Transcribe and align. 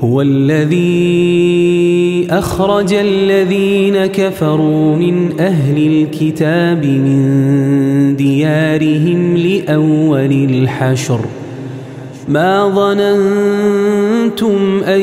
هو 0.00 0.22
الذي 0.22 0.88
أخرج 2.30 2.94
الذين 2.94 4.06
كفروا 4.06 4.96
من 4.96 5.40
أهل 5.40 5.86
الكتاب 5.86 6.86
من 6.86 8.16
ديارهم 8.16 9.36
لأول 9.36 10.32
الحشر. 10.32 11.20
ما 12.28 12.68
ظننتم 12.68 14.56
أن 14.84 15.00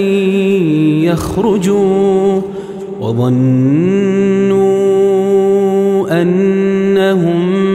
يخرجوا 1.03 2.41
وظنوا 3.01 4.65
أنهم 6.21 7.65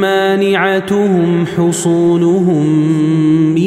مانعتهم 0.00 1.46
حصونهم 1.56 2.66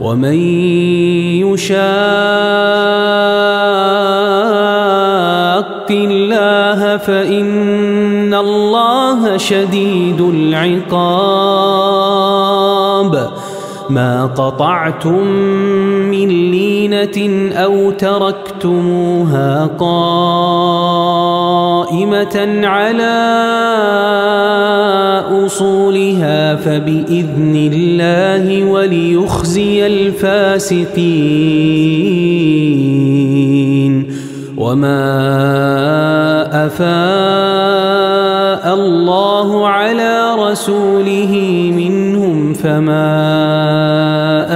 ومن 0.00 0.38
يشاق 1.42 1.78
الله 5.90 6.96
فإن 6.96 8.34
الله 8.34 9.36
شديد 9.36 10.20
العقاب. 10.20 11.68
ما 13.90 14.26
قطعتم 14.26 15.24
من 16.26 16.50
لينة 16.50 17.52
أو 17.52 17.90
تركتموها 17.90 19.66
قائمة 19.78 19.96
على 22.66 23.18
أصولها 25.46 26.56
فبإذن 26.56 27.70
الله 27.72 28.64
وليخزي 28.64 29.86
الفاسقين. 29.86 30.98
وما 34.56 35.06
أفاء 36.66 38.74
الله 38.74 39.68
على 39.68 40.34
رسوله 40.38 41.32
منهم 41.76 42.54
فما 42.54 43.08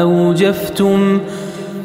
أوجفتم 0.01 1.21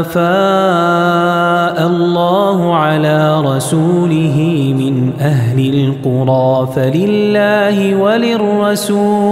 أفاء 0.00 1.86
الله 1.86 2.74
على 2.74 3.40
رسوله 3.40 4.36
من 4.78 5.12
أهل 5.20 5.74
القرى 5.74 6.68
فلله 6.74 7.94
وللرسول 7.94 9.28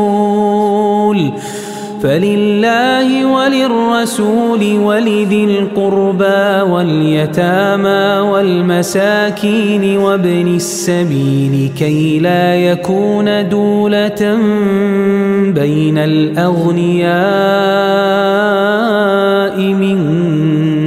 فلله 2.02 3.26
وللرسول 3.26 4.78
ولذي 4.78 5.44
القربى 5.44 6.70
واليتامى 6.72 8.30
والمساكين 8.30 9.98
وابن 9.98 10.54
السبيل 10.54 11.70
كي 11.78 12.18
لا 12.18 12.56
يكون 12.56 13.48
دولة 13.48 14.36
بين 15.54 15.98
الأغنياء 15.98 17.16
منكم 19.74 20.86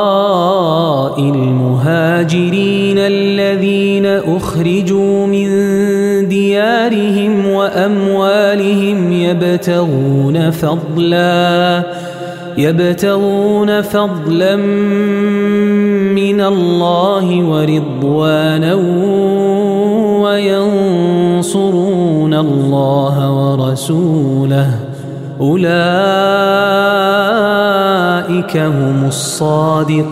يبتغون 9.61 10.51
فضلا 10.51 11.83
يبتغون 12.57 13.81
فضلا 13.81 14.55
من 16.15 16.41
الله 16.41 17.43
ورضوانا 17.43 18.73
وينصرون 20.23 22.33
الله 22.33 23.31
ورسوله. 23.31 24.69
أولئك 25.41 25.77
هم 28.57 29.05
الصادقون. 29.07 30.11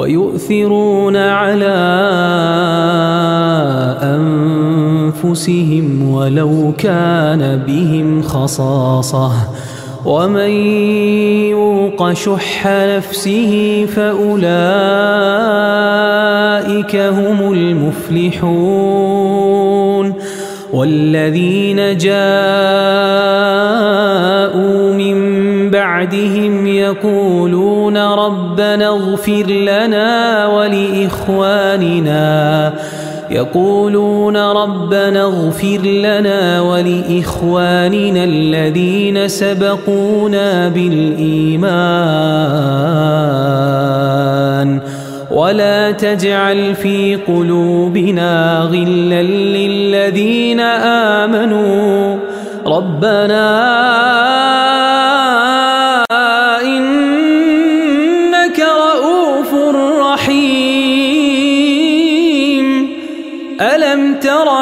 ويؤثرون 0.00 1.16
على 1.16 1.78
أنفسهم 5.22 6.14
ولو 6.14 6.72
كان 6.78 7.62
بهم 7.66 8.22
خصاصة. 8.22 9.30
ومن 10.04 10.50
يوق 11.50 12.12
شح 12.12 12.66
نفسه 12.66 13.86
فأولئك 13.96 14.56
هم 16.96 17.52
المفلحون. 17.52 19.20
والذين 20.72 21.96
جاءوا 21.96 22.20
بعدهم 25.70 26.66
يقولون 26.66 27.96
ربنا 27.96 28.88
اغفر 28.88 29.46
لنا 29.46 30.46
ولإخواننا. 30.46 32.20
يقولون 33.30 34.36
ربنا 34.36 35.22
اغفر 35.22 35.80
لنا 35.86 36.60
ولإخواننا 36.60 38.24
الذين 38.24 39.28
سبقونا 39.28 40.68
بالإيمان. 40.68 42.00
ولا 45.30 45.90
تجعل 45.90 46.74
في 46.74 47.16
قلوبنا 47.16 48.60
غلا 48.60 49.22
للذين 49.22 50.60
آمنوا. 50.60 52.16
ربنا 52.66 53.60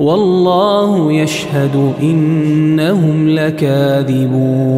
والله 0.00 1.12
يشهد 1.12 1.92
إنهم 2.02 3.28
لكاذبون. 3.28 4.70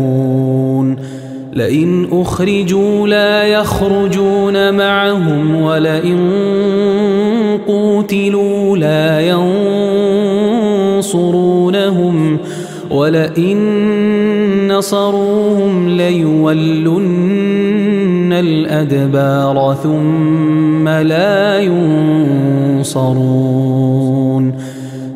لئن 1.52 2.06
أخرجوا 2.12 3.08
لا 3.08 3.44
يخرجون 3.44 4.74
معهم 4.74 5.62
ولئن 5.62 6.18
قوتلوا 7.66 8.76
لا 8.76 9.20
ينصرونهم 11.00 12.38
ولئن 12.90 13.58
نصروهم 14.68 15.88
ليولن 15.88 17.52
الأدبار 18.32 19.76
ثم 19.82 20.88
لا 20.88 21.60
ينصرون. 22.78 23.32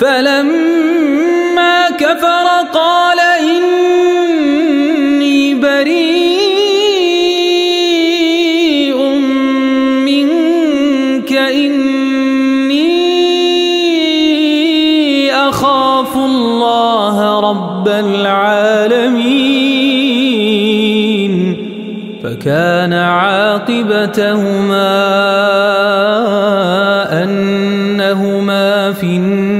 فلما 0.00 1.90
كفر 1.98 2.46
قال 2.72 3.18
إني 4.40 5.54
بريء 5.54 6.00
منك 10.04 11.32
إني 11.32 12.90
أخاف 15.32 16.16
الله 16.16 17.40
رب 17.40 17.88
العالمين. 17.88 19.30
فكان 22.24 22.92
عاقبتهما 22.92 24.90
أنهما 27.22 28.92
في 28.92 29.06
النار. 29.06 29.59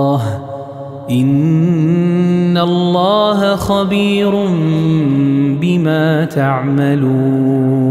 إن 1.11 2.57
الله 2.57 3.55
خبير 3.55 4.31
بما 5.61 6.25
تعملون 6.25 7.81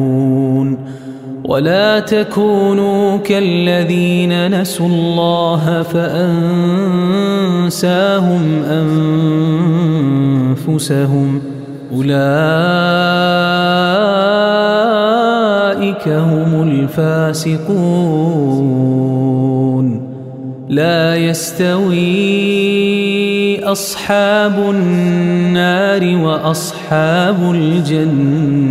ولا 1.45 2.01
تكونوا 2.01 3.17
كالذين 3.17 4.61
نسوا 4.61 4.87
الله 4.87 5.83
فأنساهم 5.83 6.63
أنفسهم 10.67 11.43
أولئك 11.93 12.21
هم 16.09 16.63
الفاسقون 16.63 18.01
لا 20.71 21.17
يستوي 21.17 21.99
أصحاب 23.65 24.71
النار 24.71 26.17
وأصحاب 26.17 27.55
الجنة. 27.55 28.65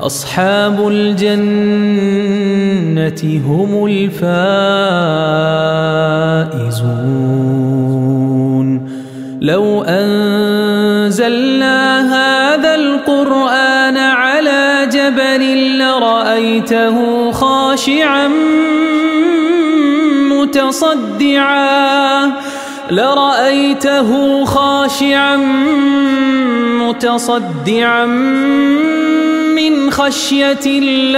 أصحاب 0.00 0.88
الجنة 0.88 1.42
هم 3.46 3.86
الفائزون. 3.86 4.26
لو 9.40 9.82
أنزلنا 9.88 11.78
هذا 12.14 12.74
القرآن 12.74 13.96
على 13.96 14.88
جبل 14.92 15.78
لرأيته 15.78 17.30
خاشعاً 17.32 18.28
متصدعا 20.76 22.32
لرأيته 22.90 24.44
خاشعا 24.44 25.36
متصدعا 26.80 28.04
من 29.56 29.90
خشية 29.90 30.66
الله. 30.66 31.16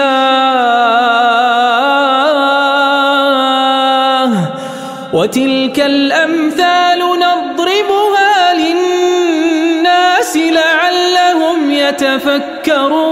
وتلك 5.12 5.80
الأمثال 5.80 6.98
نضربها 6.98 8.54
للناس 8.54 10.36
لعلهم 10.36 11.70
يتفكرون. 11.70 13.07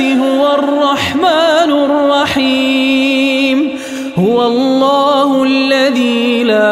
هو 0.00 0.54
الرحمن 0.58 1.72
الرحيم. 1.72 3.68
هو 4.18 4.46
الله 4.46 5.42
الذي 5.42 6.44
لا 6.44 6.62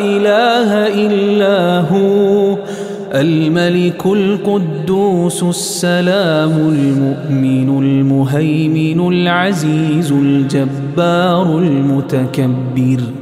إله 0.00 0.70
إلا 1.06 1.80
هو. 1.80 2.56
الملك 3.14 4.06
القدوس 4.06 5.42
السلام 5.42 6.50
المؤمن 6.50 7.78
المهيمن 7.78 9.08
العزيز 9.08 10.12
الجبار 10.12 11.58
المتكبر. 11.58 13.21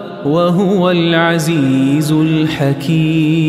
وهو 0.25 0.91
العزيز 0.91 2.11
الحكيم. 2.11 3.41